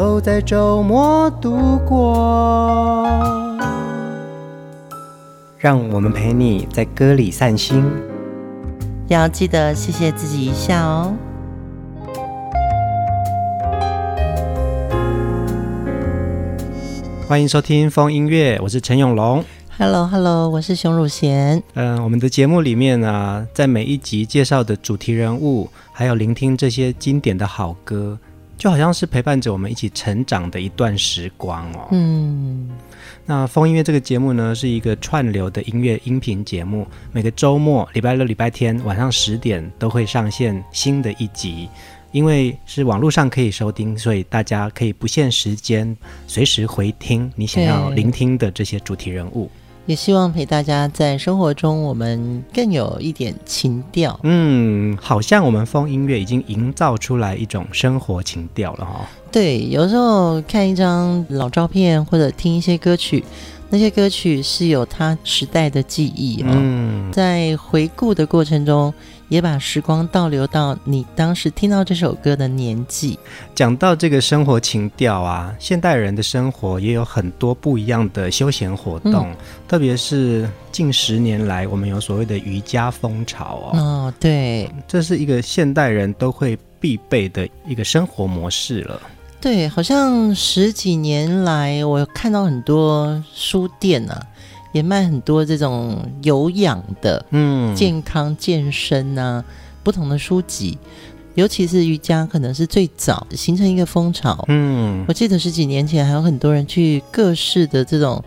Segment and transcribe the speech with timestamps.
[0.00, 3.06] 都在周末度过，
[5.58, 7.84] 让我们陪你在歌里散心，
[9.08, 11.14] 要记得谢谢自己一下哦。
[17.28, 19.44] 欢迎收听风音乐，我是陈永龙。
[19.76, 21.62] Hello，Hello，我是熊汝贤。
[21.74, 28.18] 嗯、呃，我们的节目里面呢、啊，在每一集介绍的主题人物，还有聆听这些经典的好歌。
[28.60, 31.88] 就好像是陪伴着我们一起成长的一段时光哦。
[31.92, 32.68] 嗯，
[33.24, 41.70] 那风音乐这个节目呢，是一个串流的音乐音频节目，每个周末、礼拜六、礼拜天晚上十点都会上线新的一集。
[42.12, 49.50] 因为是网络上可以收听，所以大家可以不限时间，随时回听你想要聆听的这些主题人物。
[49.86, 54.18] 也希望陪大家在生活中，我们更有一点情调。
[54.22, 59.06] 嗯，好像我们风音乐已经营造出来一种生活情调了哈、哦。
[59.32, 63.24] 对，有时候看一张老照片或者听一些歌曲，
[63.70, 66.48] 那些歌曲是有它时代的记忆哦。
[66.50, 68.92] 嗯，在回顾的过程中。
[69.30, 73.16] 也把时光倒流到你当时听到这首歌的年纪。
[73.54, 79.36] 讲到这个生活情调啊，现代人的生活也有很多不一样的休闲活动，嗯、
[79.68, 83.78] 特别是近十年来，我们有所谓的瑜伽风潮哦。
[83.78, 89.00] 哦，对，这是一个现代人都会必备的一个生活模式了。
[89.40, 94.26] 对，好像十几年来，我看到很多书店啊。
[94.72, 99.44] 也卖很多这种有氧的，嗯，健康健身啊，
[99.82, 100.78] 不同的书籍，
[101.34, 104.44] 尤其是瑜伽，可能是最早形成一个风潮。
[104.46, 108.22] 嗯，我记得十几年前还有很多人去各式的这种。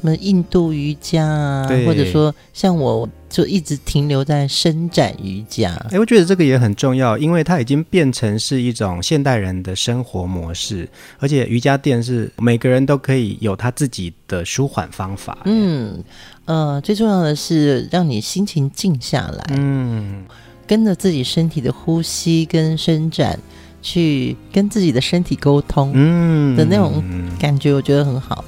[0.00, 5.74] 什么印度瑜伽啊，或者说像我就一直停留在伸展瑜伽。
[5.90, 10.88] 哎，我觉得这个也很重要，因为它已经变成是一种现代人的生活模式，
[11.18, 15.36] 而且瑜伽垫是每个人都可以有他自己的舒缓方法。
[15.44, 16.02] 嗯，
[16.44, 20.24] 呃，最重要的是让你心情静下来，嗯，
[20.66, 23.38] 跟着自己身体的呼吸跟伸展，
[23.82, 27.02] 去跟自己的身体沟通，嗯的那种
[27.38, 28.44] 感觉，我觉得很好。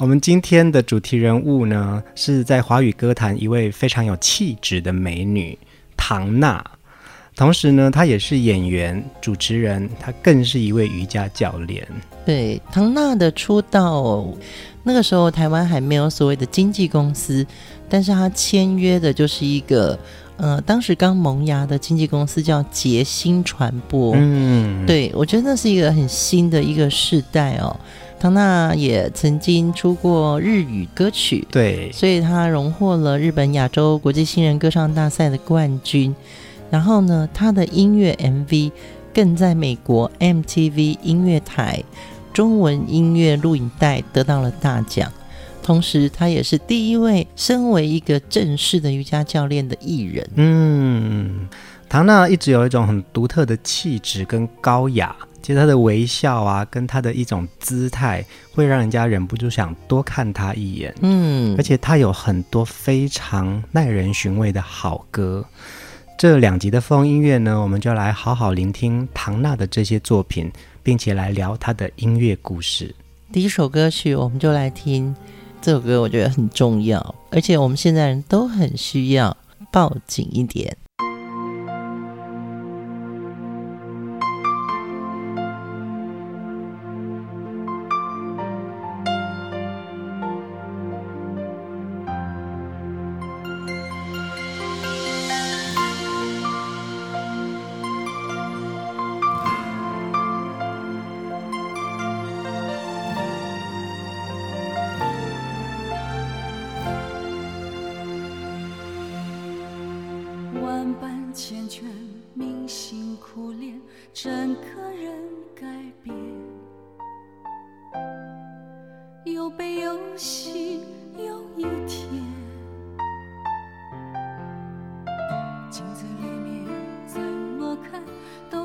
[0.00, 5.58] 我们今天的主题人物呢，是在华语歌坛一位非常有气质的美女
[5.94, 6.64] 唐娜，
[7.36, 11.86] 同时呢，她也是演员、主持人，她更是一位瑜伽教练。
[12.24, 14.26] 对，唐娜的出道，
[14.82, 17.46] 那个时候台湾还没有所谓的经纪公司，
[17.86, 19.98] 但是她签约的就是一个，
[20.38, 24.14] 呃，当时刚萌芽的经纪公司叫杰星传播。
[24.16, 27.78] 嗯，对，我觉得那是一个很新的一个世代哦。
[28.20, 36.14] 唐娜也曾经出过日语歌曲，对，所以她荣获了日本亚洲国际新人歌唱大赛的冠军。
[36.70, 38.70] 然后呢，她的音乐 MV
[39.14, 41.82] 更在美国 MTV 音乐台
[42.34, 45.10] 中文音乐录影带得到了大奖。
[45.62, 50.28] 同时，她也是第一位身为一个正式的瑜伽教练的艺人。
[50.34, 51.48] 嗯，
[51.88, 55.16] 唐娜一直有一种很独特的气质跟高雅。
[55.42, 60.94] 其实他的微笑啊，跟他的一种姿态，会让人家忍不住想多看他一眼。
[61.00, 65.44] 嗯，而且他有很多非常耐人寻味的好歌。
[66.18, 70.52] 这两集的风音乐呢，我们就来好好聆听唐娜的这些作品，
[70.82, 72.94] 并且来聊她的音乐故事。
[73.32, 75.16] 第一首歌曲，我们就来听
[75.62, 79.34] 这首歌，我觉得很重要，而且我们现在人都很需要
[79.72, 80.76] 抱紧一点。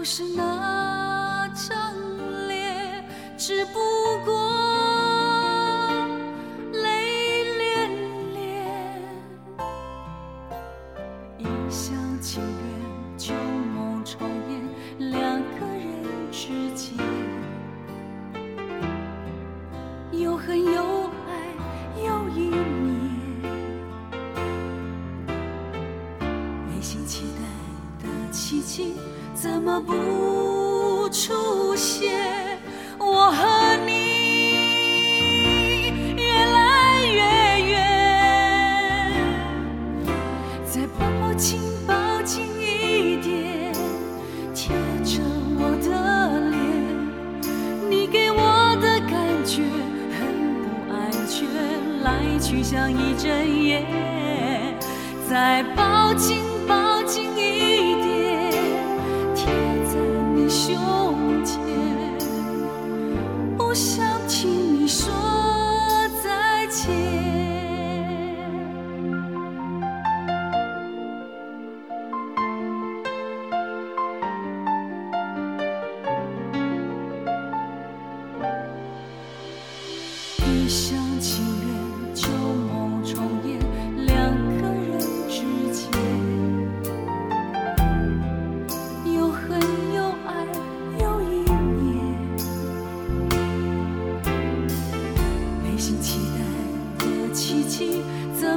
[0.06, 3.04] 是那张脸，
[3.40, 3.80] 只不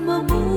[0.08, 0.47] 每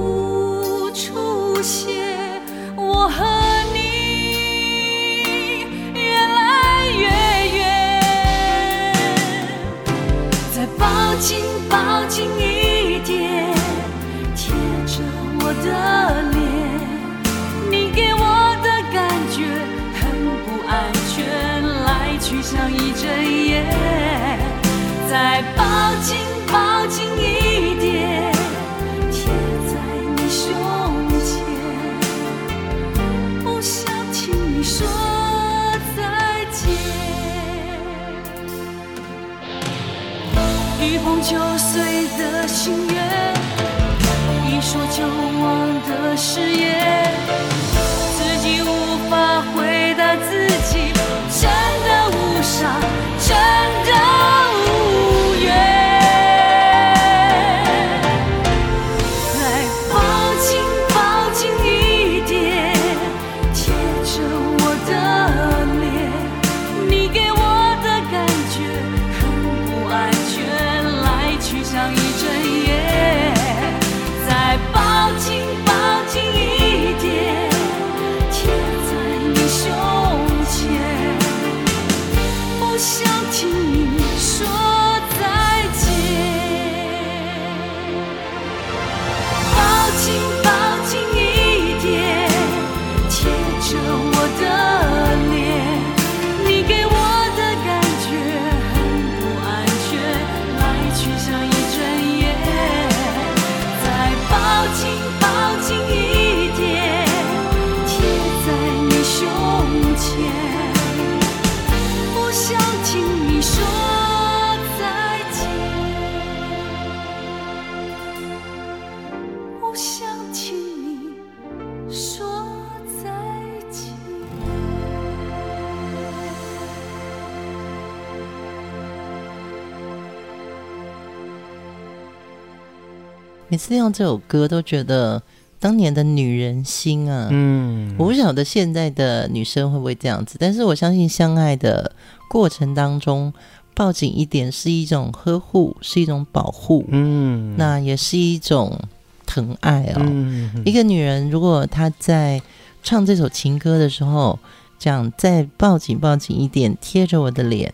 [133.71, 135.21] 次听到这首歌，都觉得
[135.57, 141.93] 当年的女人心啊，嗯，我不晓得现在的女生会不会这样子，但是我相信相爱的
[142.29, 143.31] 过程当中，
[143.73, 148.77] 抱紧一点是一种呵护，是一种保护，嗯，那也是一种
[149.25, 150.01] 疼爱哦。
[150.01, 152.41] 嗯，一个女人如果她在
[152.83, 154.37] 唱这首情歌的时候，
[154.77, 157.73] 讲再抱紧抱紧一点，贴着我的脸。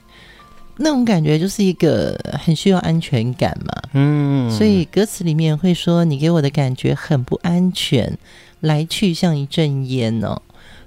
[0.80, 8.18] 那种感觉就是一个很需要安全感嘛，嗯，所以歌词里面会说：“你给我的感觉很不安全，
[8.60, 10.42] 来去像一阵烟哦。”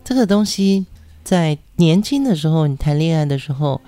[0.05, 0.87] 这个东西
[1.25, 3.81] 在年轻的时候，你谈恋爱的时候，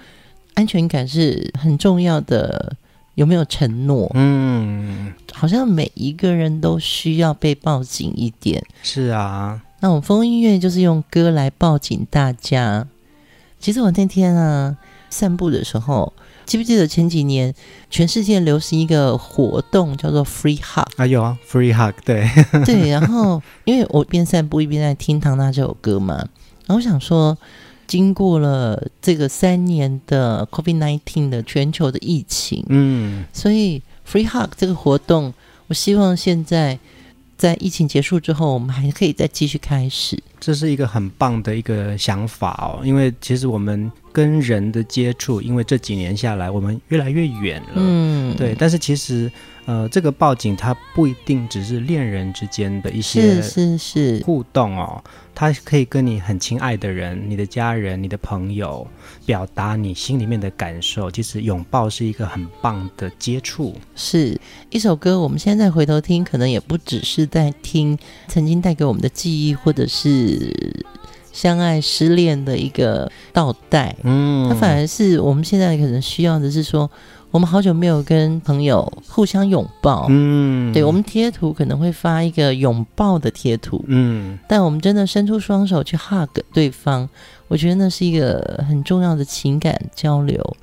[0.55, 2.77] 安全感是很重要的。
[3.15, 4.11] 有没有承诺？
[4.15, 8.65] 嗯，好像每一个人都需要被抱紧一点。
[8.83, 12.89] 是啊，那我们风音乐就是用歌来抱紧大家。
[13.61, 14.77] 其实我那天啊。
[15.13, 16.11] 散步的时候，
[16.47, 17.55] 记不记得前几年
[17.91, 21.07] 全世界流行一个活动叫做 Free Hug 啊？
[21.07, 22.29] 有啊，Free Hug，对
[22.65, 22.89] 对。
[22.89, 26.17] 然后因为我边散步一边在听唐娜这首歌嘛，
[26.67, 27.37] 然后我想说，
[27.87, 35.35] 经过了这个三年的 COVID-19 的全球的疫情，嗯，所以 Free Hug 这个活动，
[35.67, 36.79] 我希望现在。
[37.35, 40.17] 在疫情结束之后，我们还可以再继续开始。
[40.39, 47.73] 这是一个很棒的一个想法哦，因为其实我们跟人的接触，因为这几年下来，我们越来越远了。
[47.77, 48.55] 嗯，对。
[48.59, 49.31] 但是其实，
[49.65, 55.03] 呃，这个报警它不一定只是恋人之间的一些是是是互动哦，
[55.35, 58.87] 它可以跟你很亲爱的人、你的家人、你的朋友
[59.25, 61.11] 表达你心里面的感受。
[61.11, 63.75] 其实拥抱是一个很棒的接触。
[63.97, 64.39] 是
[64.71, 70.85] 一首歌，我们现在回头听，可能也不只是在听曾经带给我们的记忆，或者是。
[71.33, 76.91] 相爱失恋的一个倒带，嗯，它反而是我们现在可能需要的是说，
[77.31, 87.09] 我们好久没有跟朋友互相拥抱，嗯，对，我们贴图可能会发一个拥抱的贴图，嗯，但我们真的伸出双手去 hug 对方，
[87.49, 90.57] 我觉得那是一个很重要的情感交流。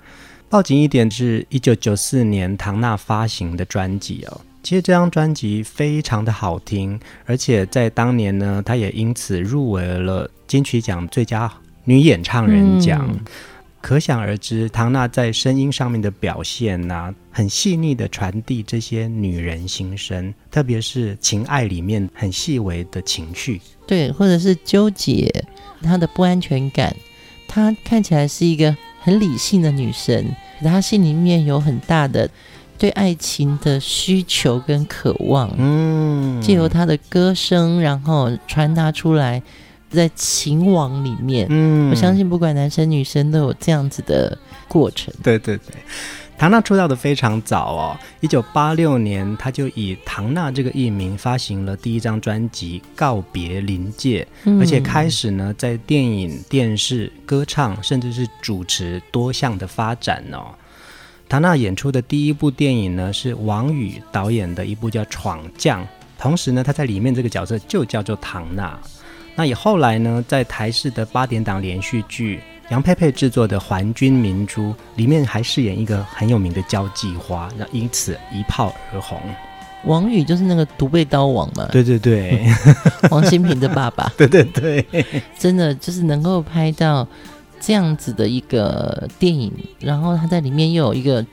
[0.49, 4.41] 报警一点是一九九四年唐娜发行的专辑哦。
[4.61, 11.51] 其实这张专辑非常的好听，而且在当年呢，她也因此入围了金曲奖最佳
[11.85, 13.07] 女演唱人奖。
[13.09, 13.19] 嗯、
[13.81, 25.33] 可想而知，唐娜在声音上面的表现呐、啊，很细腻的传递这些女人心声，特别是情爱里面很细微的情绪，对，或者是纠结
[25.81, 26.93] 她的不安全感。
[27.47, 30.25] 她看起来是一个很理性的女生，
[30.59, 32.29] 可她心里面有很大的。
[32.79, 39.43] 对爱情的需求跟渴望，嗯，借由他的歌声，然后传达出来，
[39.91, 44.37] 在情网里面，嗯，我相信不管男生女生都有这样子的
[44.69, 45.13] 过程。
[45.21, 45.75] 对对对，
[46.37, 60.55] 唐娜出道的非常早哦，一九八六年，他就以唐娜这个艺名发行了第一张专辑《告别临界》，嗯，而且开始呢，在电影、电视、歌唱，甚至是主持多项的发展哦。
[61.29, 65.83] 唐娜演出的第一部电影呢，是王宇导演的一部叫《闯将》，
[66.17, 68.75] 同时呢，她在里面这个角色就叫做唐娜。
[69.35, 79.21] 那也后来呢，在台视的八点档连续剧杨佩佩制作的《还君明珠》里面，还饰演一个很有名的交际花，那因此一炮而红。
[79.85, 81.67] 王宇就是那个独背刀王嘛？
[81.71, 82.43] 对对对，
[83.11, 84.11] 王新平的爸爸。
[84.17, 84.83] 对对对，
[85.37, 87.07] 真的就是能够拍到。
[87.59, 91.25] 这样子的一个电影，然后他在里面又有一个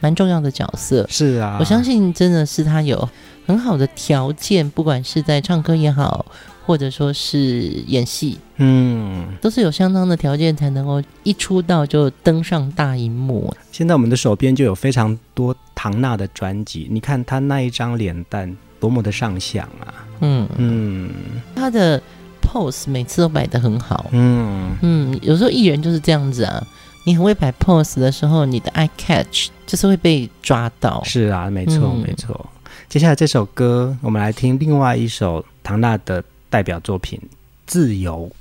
[0.00, 1.06] 蛮重要的角色。
[1.08, 3.08] 是啊，我相信真的是他有
[3.46, 6.24] 很好的条件，不管是在唱歌也好，
[6.64, 13.54] 或者说是演戏，嗯，都是有相当的条件才能够一出道就登上大荧幕。
[13.72, 20.06] 现在我们的手边就有非常多唐娜的专辑，你看他那一张脸蛋多么的上相啊！
[20.20, 21.10] 嗯嗯，
[21.54, 22.00] 他的。
[22.44, 26.66] Pose 每次都摆得很好，嗯嗯，有时候艺人就是这样子啊，
[27.06, 31.02] 你很会摆 pose 的时候，你的 eye catch 就是会被抓到。
[31.04, 32.48] 是啊，没错、嗯、没错。
[32.88, 37.18] 接下来这首歌，我们来听另外一首唐娜的代表作品
[37.66, 38.12] 《自由》。
[38.16, 38.32] 我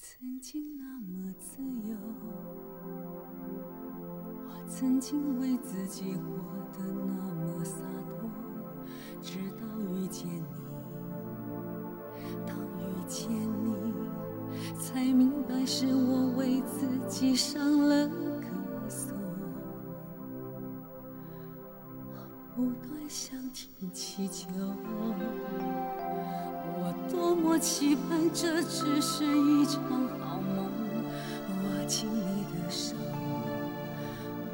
[0.00, 1.96] 曾经那么自由，
[4.48, 5.23] 我曾经
[14.94, 19.12] 才明白是我为自己上了个锁。
[21.98, 22.14] 我
[22.54, 24.46] 不断向天祈求，
[26.78, 29.82] 我多么期盼这只是一场
[30.20, 30.64] 好梦。
[31.48, 32.94] 握紧你的手，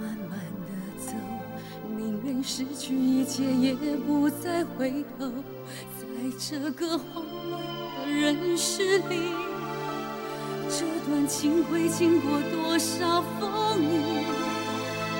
[0.00, 1.12] 慢慢的走，
[1.98, 5.30] 宁愿失去一切也不再回头。
[5.98, 6.06] 在
[6.38, 7.60] 这个慌乱。
[8.08, 9.14] 人世里，
[10.72, 14.22] 这段情会经过多少风雨？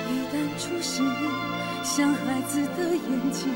[0.07, 1.27] 一旦注视你，
[1.83, 3.49] 像孩子的眼睛，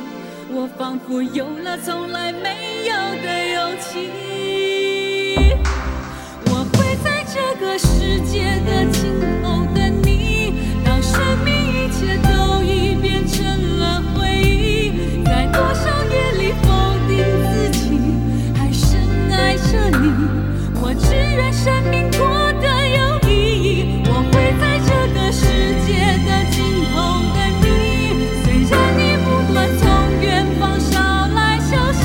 [0.52, 4.10] 我仿佛有了从来没有的勇气。
[6.48, 9.02] 我会在这个世界的尽
[9.42, 13.15] 头等你，当生命一切都已变
[21.00, 22.20] 只愿生命过
[22.62, 23.32] 得有意
[23.64, 24.02] 义。
[24.08, 25.44] 我会在这个世
[25.86, 25.88] 界
[26.26, 26.56] 的尽
[26.92, 26.94] 头
[27.34, 27.66] 等你。
[28.44, 29.84] 虽然你不断从
[30.22, 30.94] 远方捎
[31.34, 32.04] 来消息，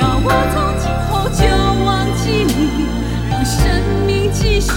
[0.00, 1.40] 要我从今后就
[1.84, 2.86] 忘记你，
[3.30, 3.60] 让生
[4.06, 4.70] 命继续，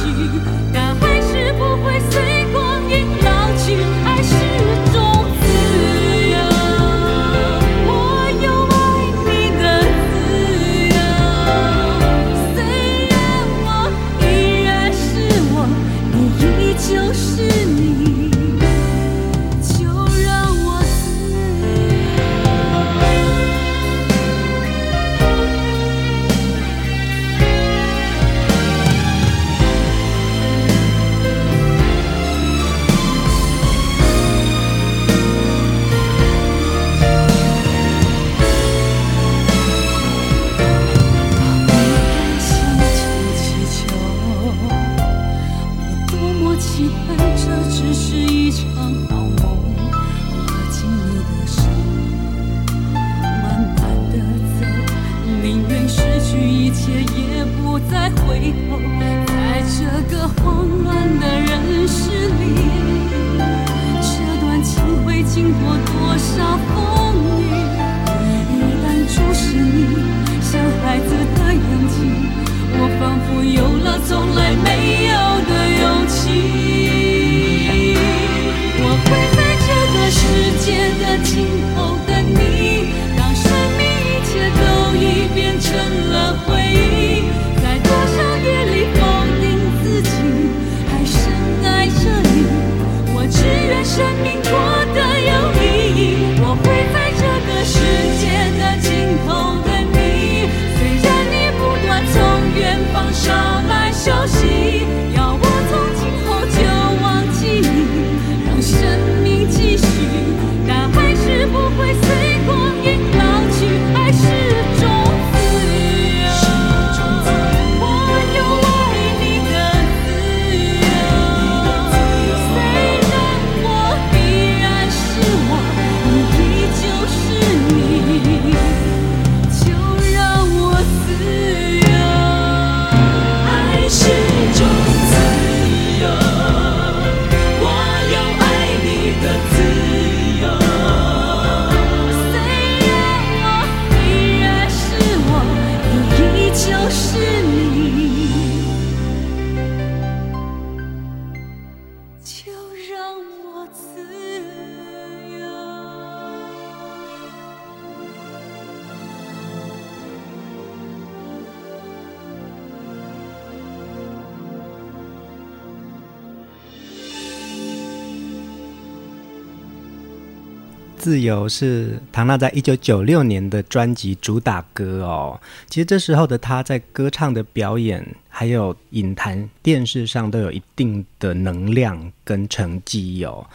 [171.06, 175.40] 自由是唐娜在一九九六年的专辑主打歌哦。
[175.70, 183.46] 其实这时候的她在歌唱的表演，还有影坛、电视上都有一定的能量跟成绩哦。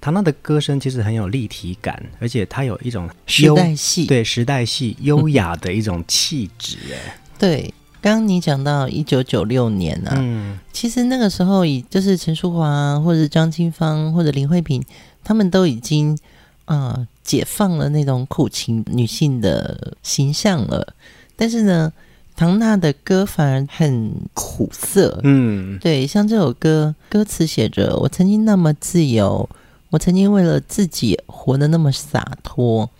[0.00, 6.76] 唐娜的歌声其实很有立体感，而且她有一种时代系，对时代系优雅的一种气质。
[6.92, 14.82] 哎， 对，刚刚你讲到一九九六年啊，嗯，其实那个时候以就是陈淑樺或者张清芳或者林慧萍，
[15.22, 16.18] 他们都已经。
[16.66, 20.94] 啊、呃，解放了那种苦情女性的形象了，
[21.34, 21.92] 但是呢，
[22.36, 25.18] 唐娜的歌反而很苦涩。
[25.24, 29.48] 嗯，对，像这首歌，歌词写着：“我曾经那么自由，
[29.90, 32.90] 我曾经为了自己活得那么洒脱，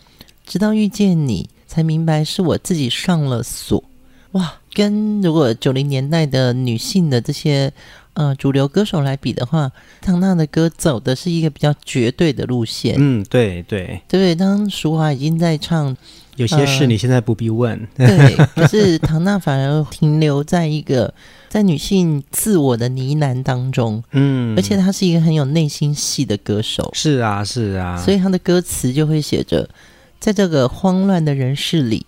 [0.47, 3.85] 直到遇见你，才明白是我自己上了锁。”
[4.33, 7.73] 哇，跟如果九零年代的女性的这些。
[8.17, 12.95] 呃，主流歌手来比的话，唐娜的歌走的是一个比较绝对的路线。
[12.99, 14.35] 嗯，对对对。
[14.35, 15.95] 当淑华已经在唱，
[16.37, 17.79] 有些事你现在不必问。
[17.99, 21.13] 呃、 对，可是唐娜反而停留在一个
[21.51, 24.03] 在女性自我的呢喃当中。
[24.13, 26.91] 嗯，而且她是一个很有内心戏的歌手。
[26.95, 28.03] 是啊，是啊。
[28.03, 29.69] 所以她的歌词就会写着，
[30.19, 32.07] 在这个慌乱的人世里，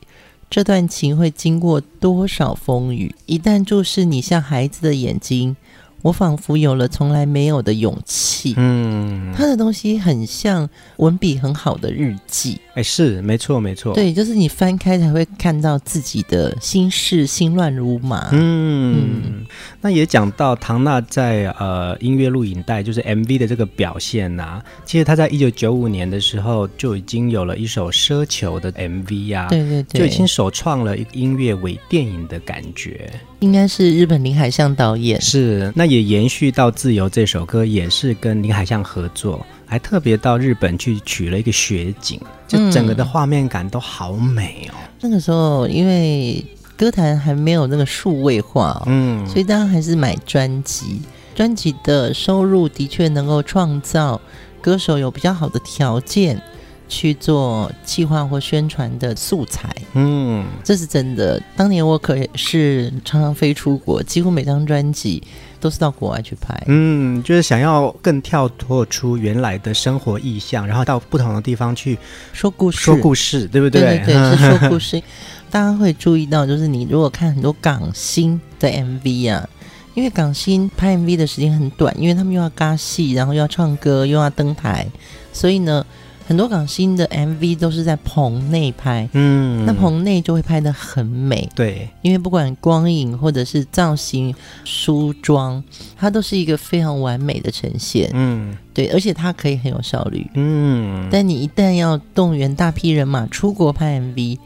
[0.48, 3.14] 这段情会经过多少风雨？
[3.26, 5.54] 一旦注视你像孩子的眼睛。
[6.02, 8.54] 我仿佛有了从来没有的勇气。
[8.56, 12.61] 嗯，他的东西很像文笔很好的日记。
[12.74, 13.92] 哎，是没错，没错。
[13.94, 18.28] 对，就是你翻开才会看到自己的心事，心乱如麻。
[18.30, 19.46] 嗯，嗯，
[19.80, 24.64] 那也讲到唐娜在呃音乐录影带就是 MV 的这个表现呐、啊。
[24.84, 33.11] 其实他在一九九五年的时候就已经有了一首奢求的 MV 呀、啊，对对对，就已经首创了一个音乐伪电影的感觉。
[33.40, 35.20] 应该是日本林海象导演。
[35.20, 44.74] 是，那也延续到《自由》这首歌，也是跟林海象合作，还特别到日本去取了一个雪景，就整个的画面感都好美哦。
[44.74, 46.44] 嗯、那个时候，因为
[46.77, 51.01] 歌坛还没有那个数位化、哦，嗯，所以大家还是买专辑，
[51.35, 54.20] 专辑的收入的确能够创造
[54.61, 56.42] 歌手有比较好的条件。
[56.88, 61.40] 去做计划或宣传的素材，嗯，这是真的。
[61.55, 65.22] 当年我可是常常飞出国，几乎每张专辑
[65.61, 71.98] 都是到国外去拍，嗯，就是想要更跳脱出原来的生活意象，然后到不同的地方去
[72.33, 73.83] 说故事，说故事，对不对？
[73.83, 75.03] 对对对，是说故事。
[75.51, 79.48] 大家会注意到，就是你如果看很多港星的 MV 啊，
[79.94, 84.87] 因为港星拍 MV 的时间很短，因为他们又要尬戏，然后又要唱歌，又要登台，
[85.35, 85.85] 所以呢。
[86.28, 95.64] 很多港星的 MV 都是在棚内拍，嗯，那棚内就会拍的很美，对，因为不管光影或者是造型、梳妆，
[95.96, 104.38] 它都是一个非常完美的呈现，嗯，对，而且它可以很有效率，嗯，但你一旦要动员大批人马出国拍 MV，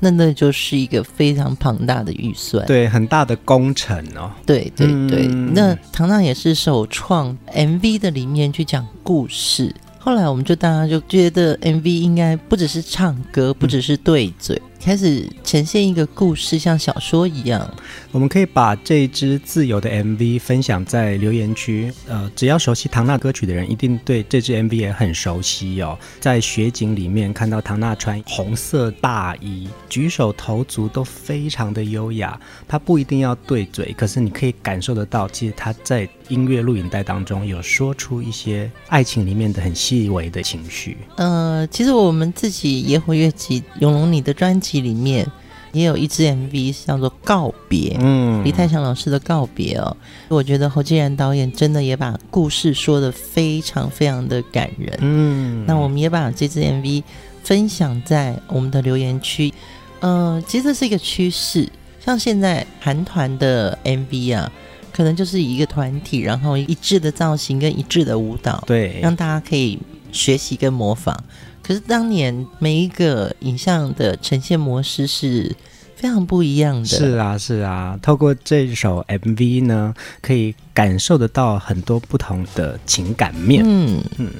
[0.00, 9.74] 那那就是一个非常庞大的预算，对，很大的工程哦，对对对，嗯、那唐娜也是首创 MV 的里面去讲故事。
[10.06, 17.68] 后来我们就大家就觉得 MV 应该不只是唱歌，不只是对嘴，开始呈现一个故事，像小说一样。
[18.12, 21.92] 我们可以把这支自由的 MV 分享在留言区。
[22.06, 25.98] 呃，只要熟悉唐娜歌曲的人，一定对这支 MV 也很熟悉哦。
[26.20, 32.38] 在雪景里面看到唐娜穿红色大衣，举手投足都非常的优雅。
[32.68, 40.96] 她不一定要对嘴，可是你可以感受得到，其实她在音乐录影带当中有说出一些爱情里面的很细微的情绪。
[41.16, 45.26] 呃，其实我们自己野火乐集永隆你的专辑里面。
[45.72, 49.94] 也有一支 MV 叫做《告别》，嗯，李泰祥老师的告别哦，
[50.28, 57.02] 我觉得侯继然导演真的也把故事说的非常非常的感人，嗯，那我们也把这支 MV
[57.42, 59.52] 分享在我们的留言区，
[60.00, 61.68] 呃，其实这是一个趋势，
[62.02, 64.50] 像现在韩团的 MV 啊，
[64.92, 69.78] 可能就是一个团体，然后一致的造型跟一致的舞蹈，对，让大家可以
[70.10, 71.22] 学习跟模仿。
[71.66, 75.52] 可是当年每一个影像的呈现模式是
[75.96, 76.86] 非常不一样的。
[76.86, 83.64] 是啊，是啊，透过这首 MV 呢，可以感受得到很多不同的情感面。
[83.66, 84.30] 嗯嗯。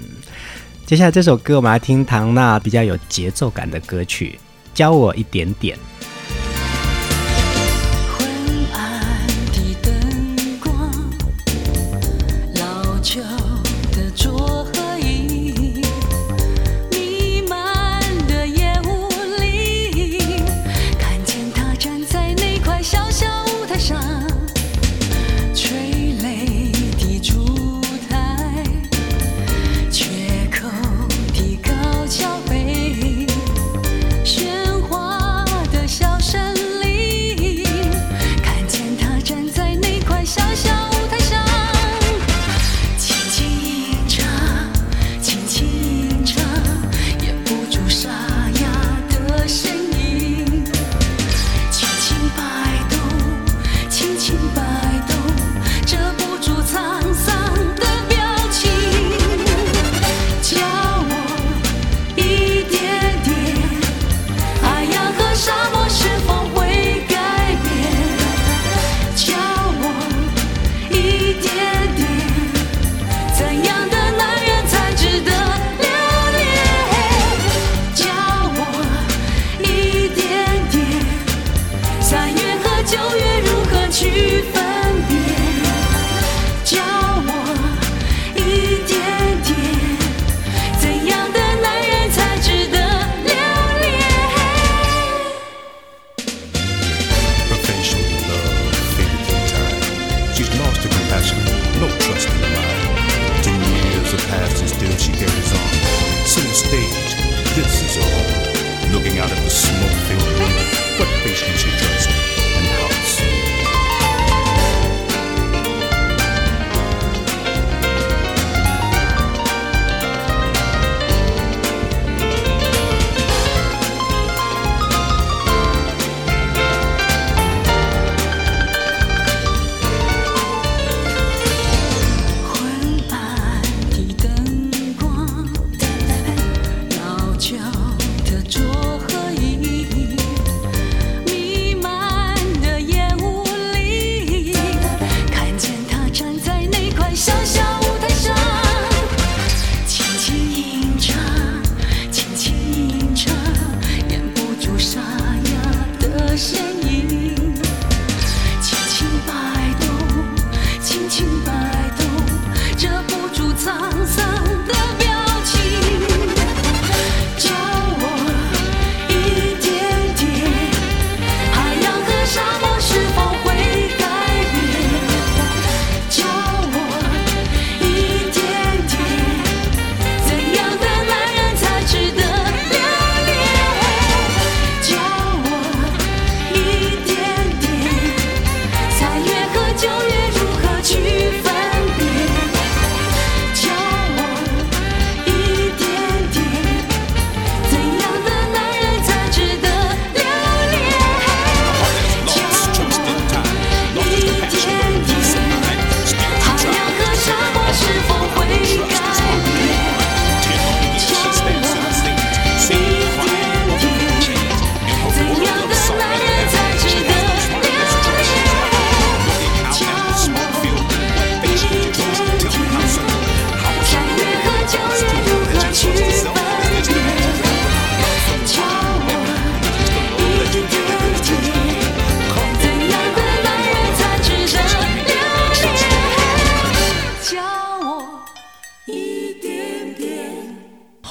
[0.85, 4.39] 接下来这首歌，我们来听唐娜比较有节奏感的歌曲，
[4.77, 5.77] 《教我一点点》。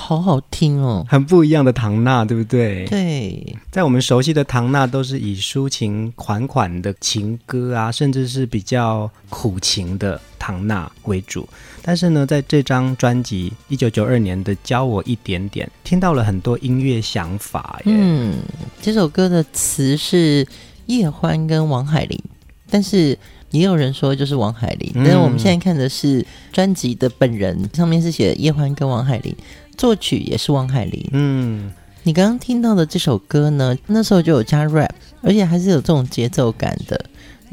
[0.08, 2.86] 好好听哦，很不一样的唐娜，对不对？
[2.86, 11.50] 对，在我们熟悉的唐娜都是以抒情款款的情歌啊，甚至是比较苦情的唐娜为主。
[11.82, 17.82] 但是呢，在这张专辑一九九二年的《教我一点点》，听到了很多音乐想法。
[17.86, 18.36] 嗯，
[18.80, 20.48] 这首歌的词是
[20.86, 22.22] 叶欢跟王海玲，
[22.70, 23.18] 但是。
[23.52, 29.34] 也有人说就是王海玲，但是我们现在看的是专辑的本人，嗯、上面是写叶欢跟王海玲，
[29.78, 31.10] 作曲也是汪海林。
[31.12, 31.72] 嗯，
[32.04, 34.90] 你刚刚听到的这首歌呢，那时候就有加 rap，
[35.22, 37.06] 而且还是有这种节奏感的。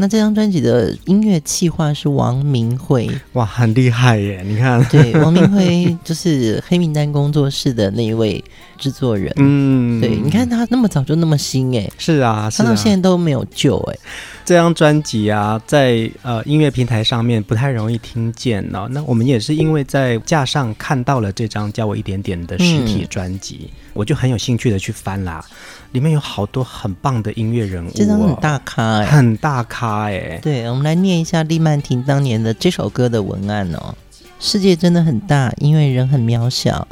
[0.02, 4.42] 那这张专辑的音乐企划是王明辉，哇，很厉害耶！
[4.44, 8.42] 你看，对，王明辉就是黑名单工作室的那一位
[8.76, 9.32] 制作人。
[9.36, 13.98] 嗯，对，你看他那么早就那么新哎，是啊，是啊，他到现在都没有旧哎。
[14.44, 18.88] 这张专辑啊，在呃音乐平台上面不太容易听见哦。
[18.90, 25.44] 那我们也是因为在架上看到了这张《教我一点点》的实体专辑，嗯、我就很有兴趣的去翻啦。
[25.92, 30.38] 里面有好多很棒的音乐人物、哦，这张很大咖哎，很大咖哎。
[30.42, 33.94] 对，我们来念一下李曼婷当年的这首歌的文案哦。
[34.40, 36.88] 世界真的很大，因为人很渺小。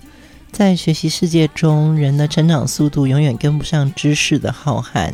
[0.53, 5.13] 在学习世界中，人的成长速度永远跟不上知识的浩瀚。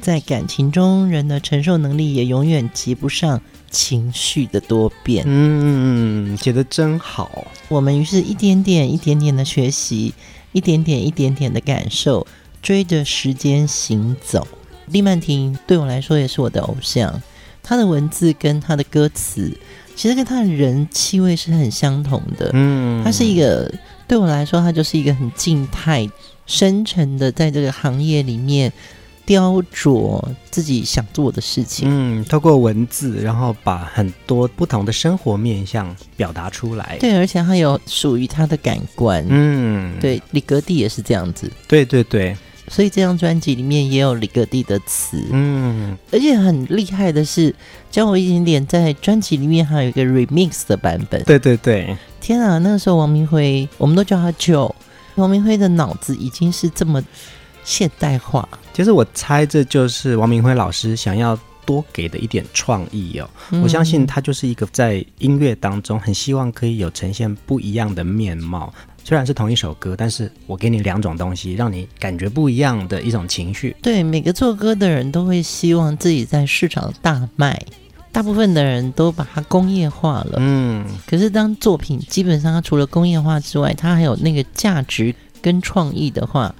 [0.00, 5.24] 在感情中，人的承受能力也永远及不上情绪的多变。
[5.26, 7.46] 嗯，写得真好。
[7.68, 10.12] 我们于是一点点、一点点的学习，
[10.50, 12.26] 一点点、一点点的感受。
[12.62, 14.46] 追着时间行走，
[14.86, 17.20] 李曼婷对我来说也是我的偶像。
[17.64, 19.52] 他的文字跟他的歌词，
[19.94, 22.50] 其实跟他的人气味是很相同的。
[22.52, 23.72] 嗯，他是一个
[24.08, 26.08] 对我来说，他就是一个很静态、
[26.46, 28.72] 深沉的，在这个行业里面
[29.24, 30.20] 雕琢
[30.50, 31.88] 自己想做的事情。
[31.88, 36.96] 嗯，透过文字，然后把很多不同的生活面向表达出来。
[37.00, 39.24] 对，而且他有属于他的感官。
[39.28, 41.48] 嗯，对，李格弟也是这样子。
[41.68, 42.36] 对对对。
[42.72, 47.54] 所以这张专辑里面也有李格弟的词，嗯，而且很厉害的是，
[47.90, 51.22] 教我一点点，在专辑里面还有一个 remix 的版本。
[51.24, 54.72] 对对对，天啊，那个时候王明辉，我们都叫他 Joe，
[55.16, 57.04] 王明辉的脑子已经是这么
[57.62, 58.48] 现代化。
[58.72, 63.28] 其实我猜这就是王明辉老师想要多给的一点创意哦。
[63.50, 68.72] 嗯，我相信他就是一个在音乐当中很希望可以有呈现不一样的面貌。
[69.04, 73.74] 虽然是同一首歌，但是我给你两种东西，让你感觉不一样的一种情绪。
[73.82, 77.60] 对，每个做歌的人都会希望自己在市场大卖，
[78.10, 80.38] 大部分的人都把它工业化了。
[80.38, 86.54] 嗯，可是当作品基本上它除了工业化之外，它还有那个价值跟创意的话。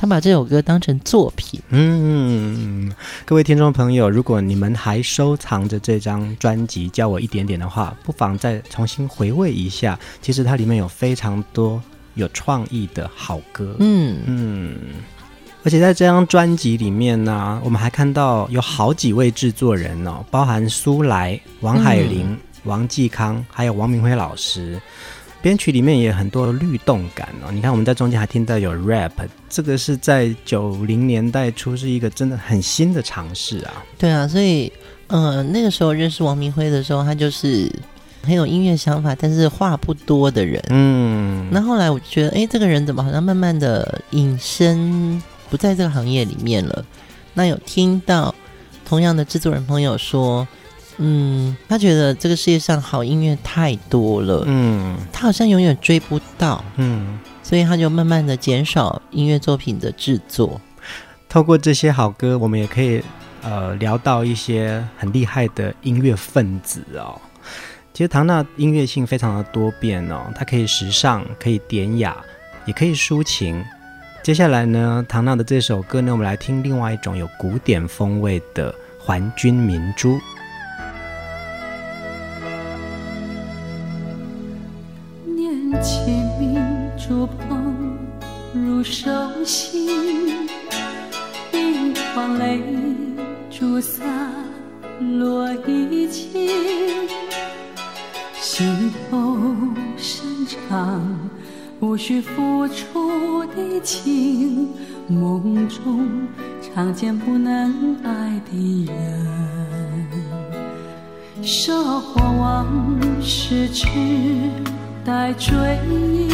[0.00, 1.60] 他把这首歌当成作品。
[1.70, 2.88] 嗯，
[3.24, 9.98] 各位听众朋友，如果你们还收藏着这张专辑《教我一点点》的话，不妨再重新回味一下。
[10.22, 11.82] 其实它里面有非常多
[12.14, 13.74] 有创意的好歌。
[13.80, 14.76] 嗯嗯，
[15.64, 24.80] 而且在这张专辑里面呢，我们还看到有好几位制作人哦，包含苏来、王海玲、嗯、王继康，还有王明辉老师。
[25.40, 29.12] 编曲里面也有很多律动感哦，你看我们在中间还听到有 rap，
[29.48, 33.84] 这个是在九零年代初是一个真的很新的尝试啊。
[33.96, 34.72] 对啊，所以
[35.06, 37.70] 呃那个时候认识王明辉的时候，他就是
[38.22, 40.60] 很有音乐想法，但是话不多的人。
[40.70, 46.84] 嗯，那后来我觉得，哎，这个人怎么好像慢慢的隐身不在这个行业里面了？
[47.34, 48.34] 那有听到
[48.84, 50.46] 同样的制作人朋友说。
[50.98, 60.60] 嗯，他觉得这个世界上好音乐太多了，嗯，他好像永远追不到，嗯，所以他就慢慢的减少音乐作品的制作。
[61.28, 63.02] 透过这些好歌，我们也可以
[63.42, 67.20] 呃聊到一些很厉害的音乐分子哦。
[67.92, 72.16] 其实唐娜音乐性非常的多变哦，它可以时尚，可以典雅，
[72.64, 73.64] 也可以抒情。
[74.22, 80.16] 接下来呢，唐娜的这首歌呢，我们来听另外一种有古典风味的《还君明珠》。
[85.82, 86.58] 亲密
[86.98, 87.98] 触碰
[88.52, 89.10] 如手
[89.44, 90.48] 心，
[91.52, 92.62] 一眶泪
[93.50, 94.02] 珠洒
[95.00, 96.50] 落一地，
[98.40, 99.36] 心头
[99.96, 101.02] 深长
[101.80, 104.68] 无需付出的情，
[105.06, 106.08] 梦中
[106.60, 110.06] 常见不能爱的人，
[111.42, 112.66] 韶华往
[113.20, 114.50] 事去。
[115.04, 115.54] 待追
[115.90, 116.28] 忆，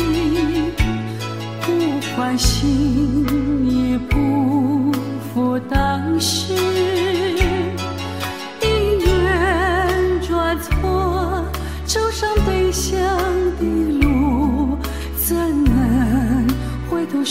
[1.62, 1.72] 不
[2.16, 3.24] 欢心
[3.90, 4.92] 也不
[5.32, 6.52] 负当时。
[8.60, 8.66] 姻
[9.06, 11.44] 缘转错，
[11.84, 12.96] 走上悲伤
[13.58, 13.64] 的
[14.00, 14.76] 路，
[15.16, 16.46] 怎能
[16.90, 17.22] 回头？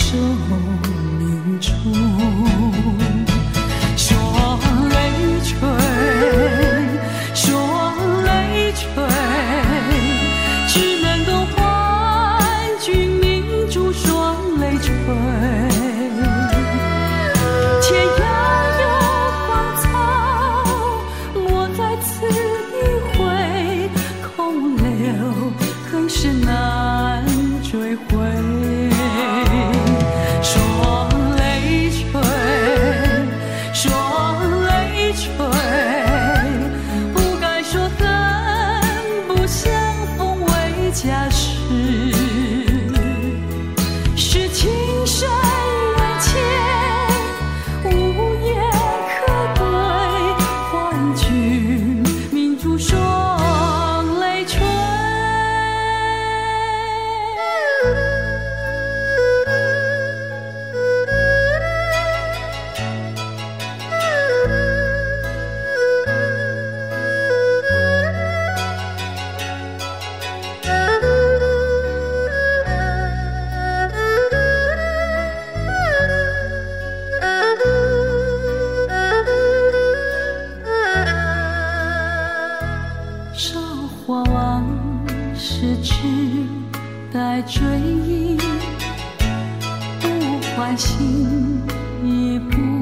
[90.75, 91.61] 心
[92.03, 92.72] 已不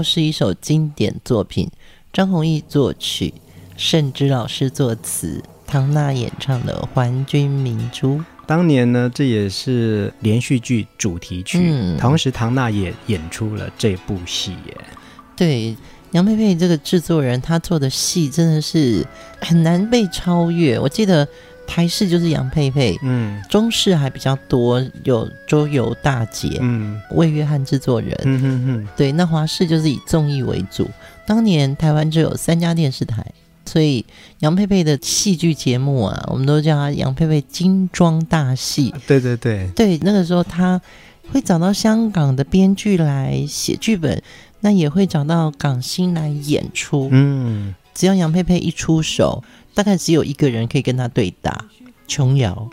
[0.00, 1.70] 又是一首经典作品，
[2.10, 3.34] 张弘毅作曲，
[3.76, 8.16] 盛之老师作词，唐娜演唱的《还君明珠》。
[8.46, 14.76] 当年呢，这也是连续剧主题曲，嗯、同时唐娜也演出了这部戏耶。
[15.36, 15.76] 对，
[16.12, 19.06] 杨佩佩这个制作人，他做的戏真的是
[19.42, 20.78] 很难被超越。
[20.78, 21.28] 我记得。
[21.70, 30.90] 台式就是杨佩佩，嗯，中式还比较多，有周游大姐，嗯，魏约翰制作人，嗯哼哼，对，那华视就是以综艺为主。
[31.24, 33.24] 当年台湾只有三家电视台，
[33.66, 34.04] 所以
[34.40, 38.92] 杨佩佩的戏剧节目啊，我们都叫她杨佩佩精装大戏。
[39.06, 40.80] 对对对，对，那个时候她
[41.32, 44.20] 会找到香港的编剧来写剧本，
[44.58, 49.44] 那也会找到港星来演出，嗯，只要杨佩佩一出手。
[49.74, 51.64] 大概只有一个人可以跟他对打，
[52.06, 52.68] 琼瑶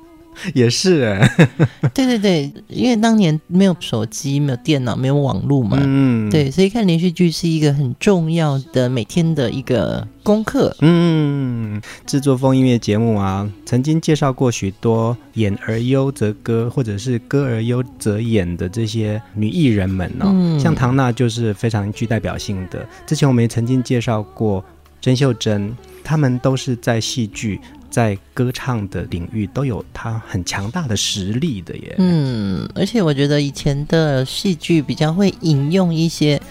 [0.53, 1.49] 也是 哎，
[1.95, 10.75] 对对对，因为当年没有手机、没有电脑、没有网络嘛，嗯，对，所以看连续剧是一个很重要的每天的一个功课。
[10.81, 22.87] 嗯，制作风音乐节目啊，曾经介绍过许多演而优则歌，或者是歌而优则演的这些女艺人们哦，嗯，像唐娜就是非常具代表性的。
[23.07, 24.63] 之前我们也曾经介绍过
[25.01, 25.75] 甄秀珍。
[26.07, 31.95] 他们都是在戏剧、在歌唱的领域都有他很强大的实力的耶。
[31.97, 36.41] 嗯，而且我觉得以前的戏剧比较会引用一些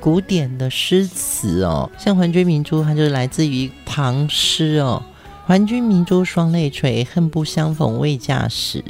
[0.00, 5.02] 古典的诗词哦，像《还君明珠》，它就是来自于唐诗哦
[5.44, 8.82] ，“还君明珠双泪垂，恨不相逢未嫁时”，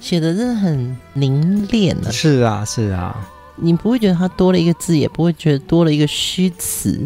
[0.00, 2.12] 写的真的很凝练了。
[2.12, 7.04] 是啊，是啊，你不会觉得它多了一个字，也不会觉得多了一个虚词。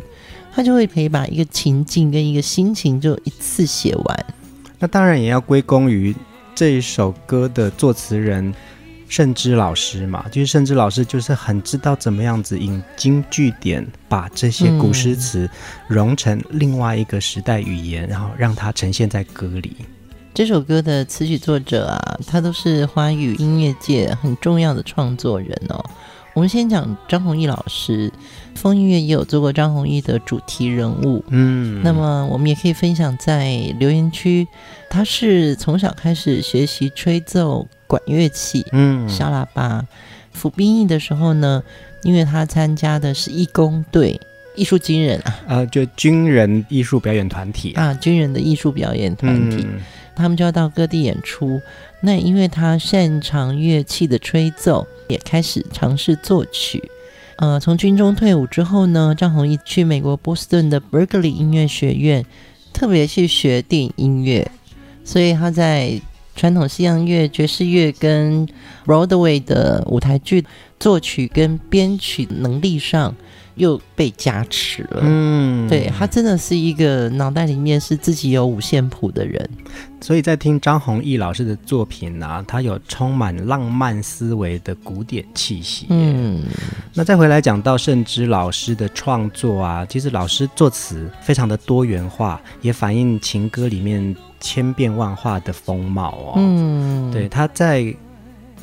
[0.61, 4.27] 他就会可以把一个情境跟一个心情就一次写完。
[4.79, 6.15] 那当然也要归功于
[6.55, 8.55] 这一首歌的作词人
[9.09, 15.49] 盛之老师嘛，就是盛之老师就是很知道怎么样子引经据典，把这些古诗词
[15.89, 19.75] 融成另外一个时代语言，嗯、然后让它呈现在歌里。
[20.35, 25.83] 这首歌的词曲作者啊，他都是华语音乐界很重要的创作人哦。
[26.35, 28.13] 我们先讲张弘毅老师，
[28.55, 31.25] 风音乐也有做过张弘毅的主题人物。
[31.29, 34.47] 嗯，那么我们也可以分享在留言区，
[34.89, 39.87] 他是从小开始学习吹奏管乐器，嗯，小喇叭。
[40.33, 41.63] 服兵役的时候呢，
[42.03, 44.19] 因为他参加的是义工队，
[44.55, 49.67] 艺术军人啊，呃，就军人艺术表演团体啊，军人的艺术表演团体。
[49.69, 49.81] 嗯
[50.13, 51.59] 他们就要到各地演出，
[52.03, 56.91] 那因为他擅长乐器的吹奏，也开始尝试作曲。
[57.37, 62.25] 呃，从军中退伍之后呢，张弘毅去美国波士顿的 Berklee 音乐学院，
[62.73, 64.51] 特别去学电影音乐，
[65.05, 66.01] 所以他在
[66.37, 68.47] 传统西洋乐、爵士乐跟
[68.87, 70.45] Broadway 的舞台剧
[70.79, 73.15] 作曲跟编曲能力上。
[73.57, 79.49] 又被加持了，嗯，对，他真的是一个脑袋里面是自己有五线谱的人，
[80.01, 85.87] 所以在听张弘毅老师的作品呢、啊，他有充满浪漫思维的古典气息。
[85.91, 86.43] 嗯，
[86.95, 96.33] 那再回来讲到盛之老师的创作啊，其实老师作词非常的多元化，也反映情歌里面千变万化的风貌哦。
[96.37, 97.95] 嗯，对，他在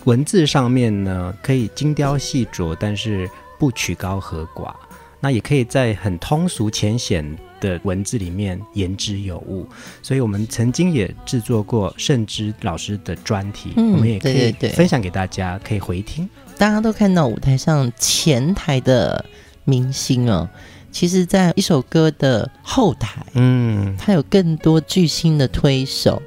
[0.06, 3.30] 文字上面呢，可以精雕细琢，但是。
[3.58, 4.74] 不曲高和寡，
[5.20, 9.68] 那也可以在很通俗浅显的文字里面言之有物。
[10.02, 16.30] 所以我们曾经也制作过盛之老师的专题，嗯、我们也可以分享给大家，可以回听。
[16.58, 19.26] 大家都看到舞台上前台的
[19.64, 20.50] 明星哦，
[20.92, 26.22] 其实，在一首歌的后台，嗯，他有更多巨星的推手。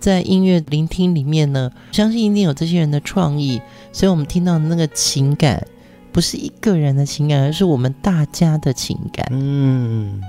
[0.00, 3.60] 在音乐聆听里面呢，相信一定有这些人的创意，
[3.92, 5.66] 所以我们听到的那个情感。
[6.18, 9.24] 不是一个人的情感，而是我们大家的情感。
[9.30, 10.20] 嗯，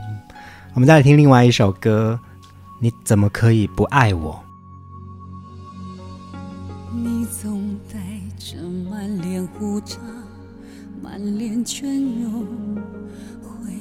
[0.75, 2.19] 我们再来听另外一首歌，
[2.79, 4.39] 你怎么可以不爱我？
[6.93, 7.97] 你总带
[8.37, 9.97] 着满脸胡渣，
[11.01, 11.87] 满脸倦
[12.21, 12.45] 容，
[13.41, 13.73] 回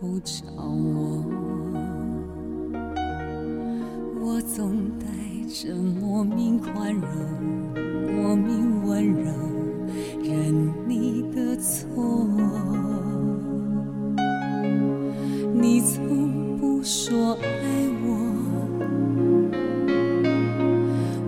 [0.00, 1.24] 头找我。
[4.20, 5.06] 我总带
[5.52, 7.02] 着莫名宽容，
[8.14, 9.32] 莫名温柔。
[10.38, 11.84] 认你的错，
[15.52, 17.46] 你从不说爱
[18.04, 18.06] 我，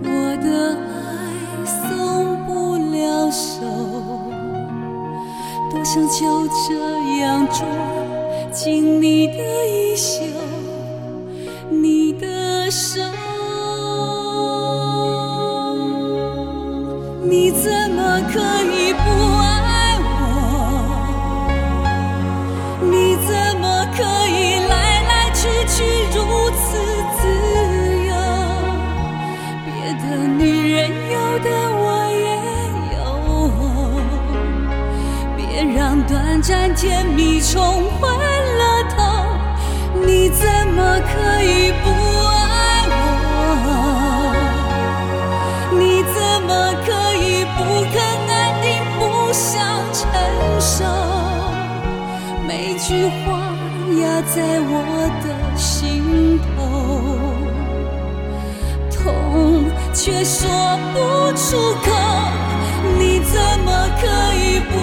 [0.05, 0.47] 我的
[0.87, 0.95] 爱
[1.65, 3.65] 松不了手，
[5.69, 7.67] 多想就这样捉
[8.53, 9.33] 紧你的
[9.67, 10.23] 衣袖，
[11.69, 13.01] 你的手。
[17.31, 18.41] 你怎么可
[18.75, 18.99] 以不
[19.39, 20.05] 爱我？
[22.81, 23.63] 你怎么
[23.95, 24.73] 可以来
[25.03, 25.77] 来去去
[26.13, 26.19] 如
[26.51, 26.61] 此
[27.15, 27.21] 自
[28.09, 28.11] 由？
[29.63, 30.43] 别的女
[30.75, 31.47] 人有的
[31.79, 32.27] 我也
[32.97, 32.99] 有，
[35.37, 35.39] 别
[35.73, 36.11] 让短
[36.41, 37.55] 暂甜蜜冲
[38.01, 38.03] 昏
[38.59, 38.99] 了头。
[40.05, 42.00] 你怎么可以不？
[52.91, 53.55] 句话
[54.01, 54.03] 压
[54.35, 54.73] 在我
[55.23, 55.25] 的
[55.55, 56.59] 心头，
[58.91, 59.63] 痛
[59.93, 60.43] 却说
[60.91, 60.97] 不
[61.37, 61.87] 出口，
[62.99, 63.33] 你怎
[63.63, 63.69] 么
[64.01, 64.03] 可
[64.35, 64.75] 以不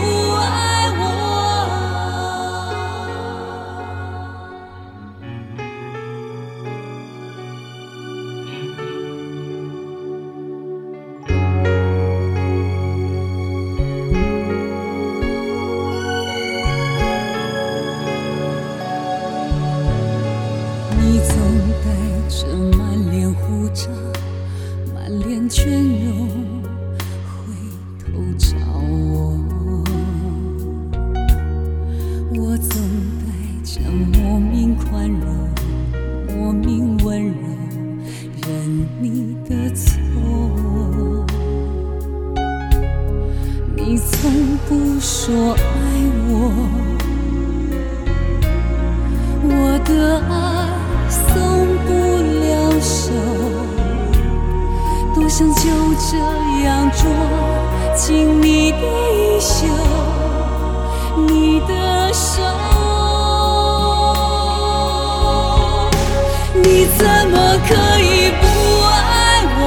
[55.39, 55.63] 想就
[56.11, 56.19] 这
[56.65, 57.03] 样捉
[57.95, 58.79] 紧你的
[59.15, 59.69] 衣袖
[61.29, 62.43] 你的手。
[66.55, 67.37] 你怎么
[67.69, 68.43] 可以不
[68.89, 69.61] 爱我？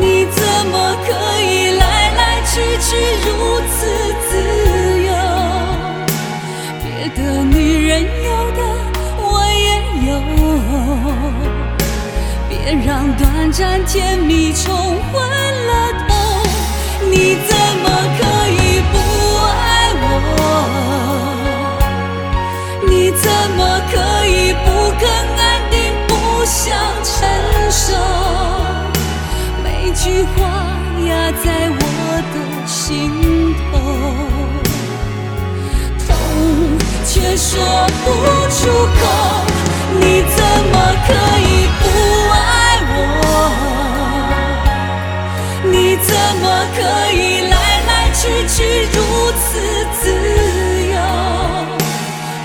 [0.00, 0.40] 你怎
[0.72, 0.74] 么
[1.06, 1.08] 可
[1.42, 1.84] 以来
[2.16, 2.88] 来去去
[3.28, 3.53] 如
[12.64, 15.22] 别让短暂甜蜜冲昏
[15.66, 16.14] 了头。
[17.10, 17.86] 你怎么
[18.18, 18.96] 可以不
[19.52, 20.02] 爱我？
[22.88, 23.60] 你怎么
[23.92, 23.94] 可
[24.24, 24.66] 以不
[24.98, 25.04] 肯
[25.36, 25.76] 安定，
[26.08, 26.12] 不
[26.46, 26.64] 想
[27.04, 27.12] 承
[27.70, 27.92] 受？
[29.62, 30.32] 每句话
[31.06, 31.12] 压
[31.44, 31.78] 在我
[32.32, 32.34] 的
[32.66, 32.72] 心
[33.70, 33.72] 头，
[36.06, 36.08] 痛
[37.04, 37.52] 却说
[38.06, 38.06] 不
[38.48, 38.56] 出
[38.96, 39.02] 口。
[40.00, 40.02] 你
[40.34, 40.38] 怎
[40.72, 40.74] 么
[41.06, 41.08] 可
[41.38, 41.50] 以
[41.80, 41.84] 不
[42.32, 42.34] 爱
[46.06, 46.44] 怎么
[46.76, 46.78] 可
[47.12, 48.56] 以来来去去
[48.92, 48.96] 如
[49.32, 49.42] 此
[50.00, 50.02] 自
[50.92, 50.96] 由？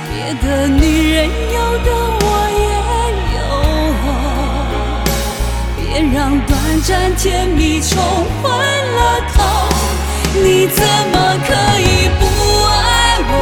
[0.10, 0.82] 别的女
[1.14, 1.88] 人有的
[2.22, 2.26] 我
[2.58, 2.62] 也
[3.36, 3.40] 有，
[5.76, 5.80] 别
[6.14, 6.50] 让短
[6.82, 7.92] 暂甜蜜冲
[8.42, 9.00] 昏了
[9.34, 9.38] 头。
[10.42, 10.78] 你怎
[11.12, 11.16] 么
[11.48, 11.50] 可
[11.80, 12.22] 以不
[12.66, 12.74] 爱
[13.30, 13.34] 我？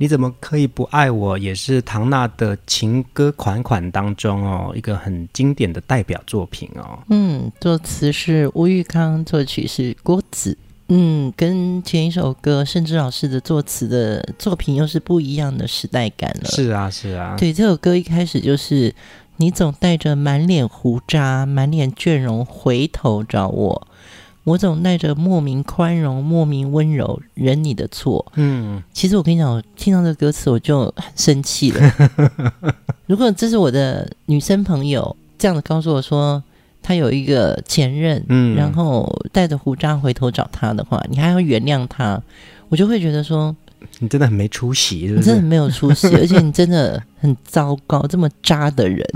[0.00, 1.36] 你怎么可以不爱我？
[1.36, 6.98] 也是唐娜的情歌款款当中哦，一个很经典的代表作品哦。
[7.10, 10.56] 嗯，作词是吴玉康，作曲是郭子。
[10.88, 16.48] 嗯，跟前一首歌甚至老师的作词的作品又是不一样的时代感了。
[16.48, 17.36] 是啊，是啊。
[17.38, 18.94] 对，这首歌一开始就是
[19.36, 23.86] 你总带着满脸胡渣、满脸倦容回头找我。
[24.44, 28.24] 我总带着莫名宽容、莫名温柔，忍你的错。
[28.36, 31.92] 嗯，其实我跟你讲，我听到这个歌词我就很生气了。
[33.06, 36.42] 如果这是我的女生朋友这样子告诉我说，
[36.82, 42.20] 她有一个前任，嗯，然后带着胡渣回头找她的话，你还要原谅她，
[42.70, 43.54] 我就会觉得说，
[43.98, 45.20] 你真的很没出息，是不是？
[45.20, 49.06] 你真的很没有出息， 而且你真的很糟糕，这么渣的人。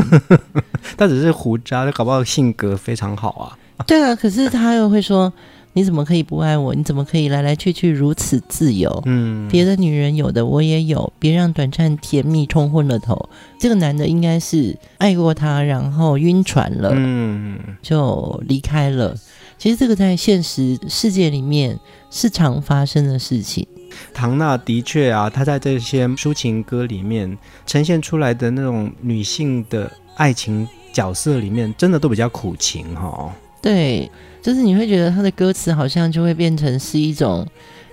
[0.99, 3.59] 他只是胡渣，搞不好性格非常好啊。
[3.87, 5.33] 对啊，可是他又会说
[5.75, 6.75] ：“你怎么可以不爱我？
[6.75, 9.03] 你怎么可以来来去去如此自由？
[9.05, 19.17] 嗯，别的女人有的我也有，别让短暂甜蜜冲昏了头。”这个男的应该是爱过她，然后晕船了，嗯，就离开了。
[19.59, 21.79] 其实这个在现实世界里面
[22.11, 23.67] 是常发生的事情。
[24.13, 33.33] 唐娜的确啊，她在这些抒情歌里面呈现出来的那种女性的爱情角色里面，真的都比较苦情哈、哦。
[33.65, 34.11] 对，
[34.43, 37.47] 就是你会觉得他的歌词好像就会变成是一种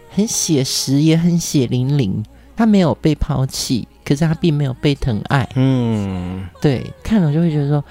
[0.09, 2.21] 很写实，也很血淋淋。
[2.57, 5.47] 他没有被抛弃，可是他并没有被疼爱。
[5.55, 7.85] 嗯，对，看了就会觉得说，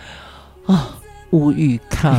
[0.66, 0.78] 哦，
[1.30, 2.14] 吴玉康，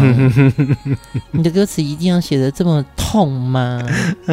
[1.29, 3.79] 你的歌词一定要写的这么痛吗？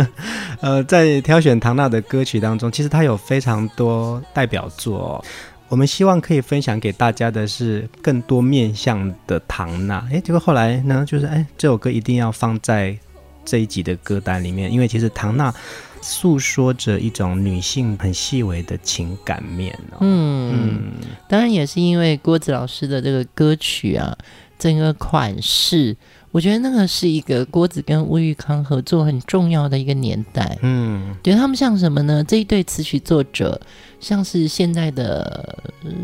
[0.63, 5.23] 呃，在挑选唐娜的歌曲当中，其实他有非常多代表作。
[5.69, 12.97] 我们希望可以分享给大家的是更多面向的唐娜，诶，结果后来呢，就是诶，这首歌一定要放在
[13.45, 15.55] 这一集的歌单里面，因为其实唐娜
[16.01, 19.99] 诉说着一种女性很细微的情感面哦。
[20.01, 20.83] 嗯嗯，
[21.29, 24.17] 当然也是因为郭子老师的这个歌曲啊，
[24.59, 25.97] 整个款式。
[26.31, 30.59] 我觉得那个是一个郭子跟吴玉康合作很重要的一个年代。
[30.61, 32.23] 嗯，觉得他们像什么呢？
[32.23, 33.59] 这一对词曲作者
[34.01, 35.59] 像是现在的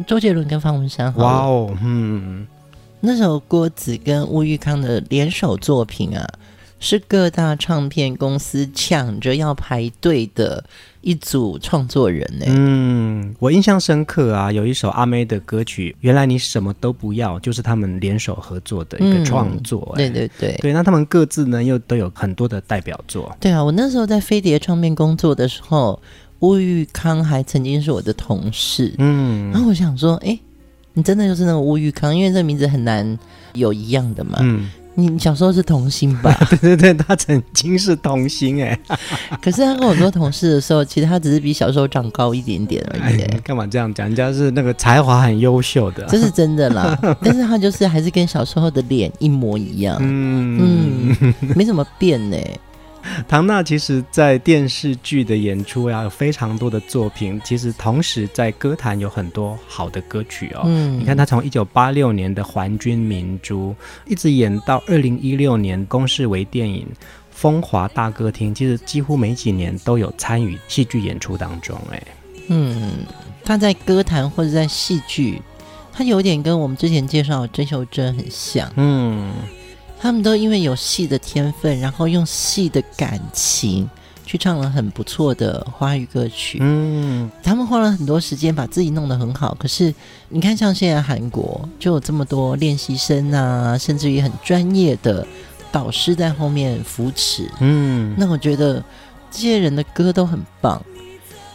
[0.07, 1.15] 周杰伦跟方文山。
[1.17, 2.47] 哇哦，嗯，
[3.01, 6.27] 那首郭子跟吴玉康的联手作品啊。
[6.81, 10.63] 是各大唱片公司抢着要排队的
[11.01, 12.45] 一组创作人呢。
[12.47, 19.95] 嗯，我印象深刻啊，有一首阿妹的歌曲《原来你什么都不要》，就是他们联手合作的一个创作。
[19.97, 23.35] 对对对，对，那他们各自呢又都有很多的代表作。
[23.41, 25.99] 对啊，我那时候在飞碟唱片工作的时候，
[26.45, 28.93] 吴玉康还曾经是我的同事。
[28.99, 30.39] 嗯，然后我想说，哎，
[30.93, 32.15] 你真的就是那个吴玉康？
[32.15, 33.19] 因为这名字很难
[33.55, 34.39] 有一样的嘛。
[34.41, 34.71] 嗯。
[34.97, 36.33] 你小时候是童星吧？
[36.49, 38.79] 对对对，他曾经是童星哎。
[39.43, 43.23] 可是他跟我做同事的时候，其实他只是比小时候长高一点点而已。
[43.23, 44.07] 哎，干嘛这样讲？
[44.07, 46.97] 人家是那个才华很优秀的，这是真的啦。
[47.21, 49.99] 但是他就是还是跟小时候的脸一模一样。
[50.01, 52.37] 嗯嗯，没怎么变呢。
[53.29, 57.41] 唐娜其实，在电视剧的演出呀，有非常多的作品。
[57.45, 60.63] 其实，同时在歌坛有很多好的歌曲哦。
[60.65, 63.71] 嗯，你看，她从一九八六年的《还君明珠》，
[64.11, 66.87] 一直演到二零一六年公视为电影
[67.31, 71.79] 《风华大歌厅》，其实几乎每几年都有参与戏剧演出当中。
[71.93, 72.03] 哎，
[72.49, 72.93] 嗯，
[73.45, 75.43] 她在歌坛或者在戏剧，
[75.93, 78.73] 她有点跟我们之前介绍的曾秀珍很像。
[78.77, 79.33] 嗯。
[80.01, 83.89] 他们都因为有戏的天分，然后用戏的感情
[84.27, 86.59] 去唱了很不错的华语歌曲。
[86.61, 89.57] 嗯，他们花了很多时间把自己弄得很好。
[89.59, 89.95] 可是
[90.29, 95.27] 你看，像现在韩国就有这么多练习生啊，甚至于很专业的
[95.73, 97.51] 导师在后面扶持。
[97.61, 98.85] 嗯，那我觉得
[99.31, 100.83] 这些人的歌都很棒，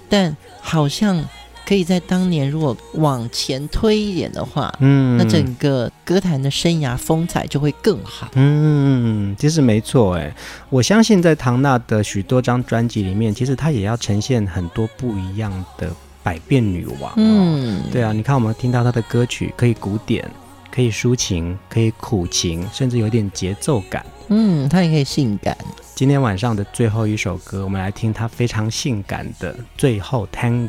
[0.09, 1.23] 但好像。
[1.65, 8.27] 可以在当年，如果往前推一点的话，嗯，那整个歌坛的生涯风采就会更好。
[8.33, 10.33] 嗯，其实没错，哎，
[10.69, 15.91] 我相信在唐娜的许多张专辑里面，其实她也要呈现很多不一样的
[16.23, 17.13] 百变女王。
[17.17, 20.27] 嗯，对啊，你看我们听到她的歌曲，可以古典，
[20.71, 24.03] 可以抒情，可以苦情，甚至有点节奏感。
[24.29, 25.55] 嗯，她也可以性感。
[25.93, 30.67] 今天晚上的最后一首歌，我们来听她非常性感的《最后 Tango》。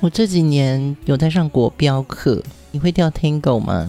[0.00, 3.88] 我这几年有在上国标课，你会跳 Tango 吗？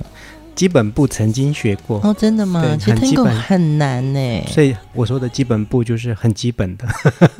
[0.54, 2.76] 基本步曾经学过哦，真的吗？
[2.78, 6.86] 其实 Tango 很难呢，所以我说的基本步就是很基本的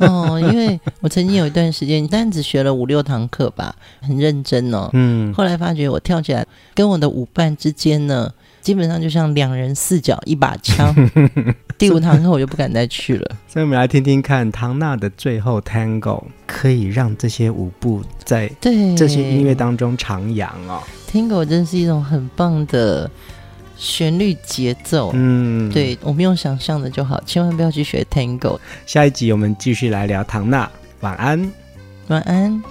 [0.08, 0.40] 哦。
[0.40, 4.88] 因为我曾经有一段时间，但只学了五六堂课吧，很认真哦。
[4.94, 6.44] 嗯，后来发觉我跳起来
[6.74, 8.32] 跟我的舞伴之间呢，
[8.62, 10.94] 基本上就像两人四脚一把枪。
[11.76, 13.36] 第五堂课我就不敢再去了。
[13.48, 20.80] 所以我们来听听看，唐娜的最后 Tango 可以让这些舞步在对这些音乐当中徜徉哦。
[21.10, 23.10] Tango 真是一种很棒的
[23.76, 25.10] 旋律节奏。
[25.14, 28.58] 嗯，对，我们用想象的就好，千万不要去学 Tango。
[28.86, 30.70] 下一集我们继续来聊唐娜。
[31.00, 31.52] 晚安，
[32.06, 32.62] 晚安。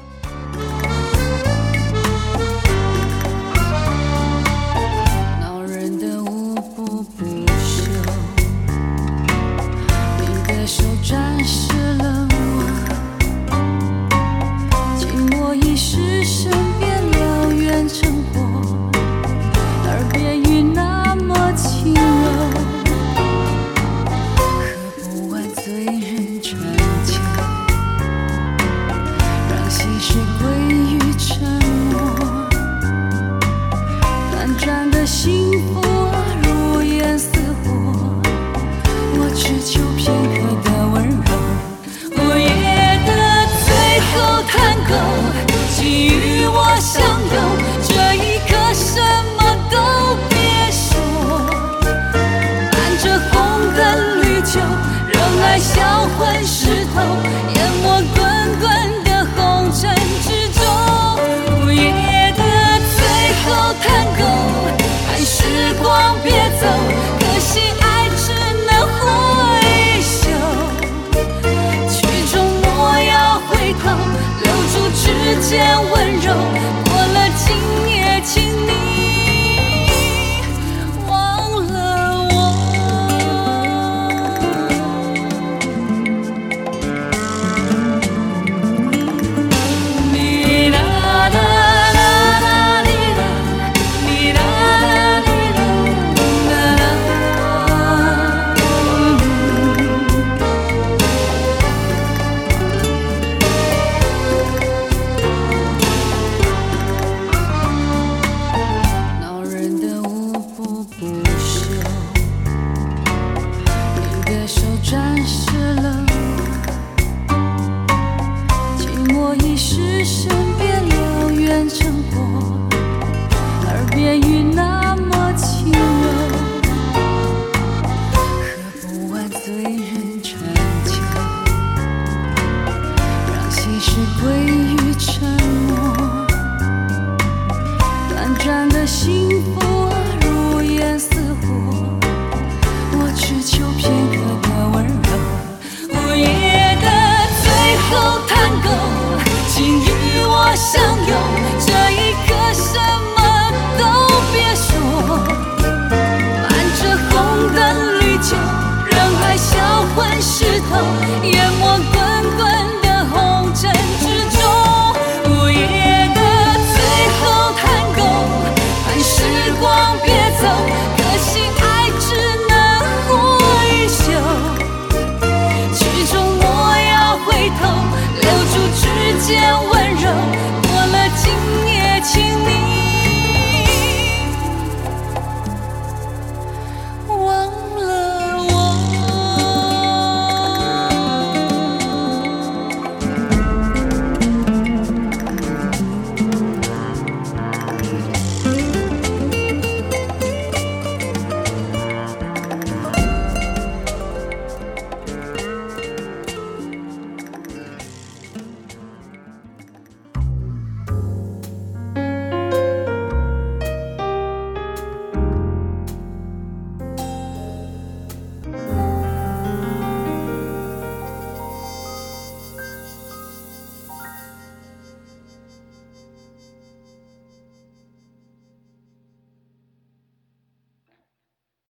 [134.22, 135.51] 光。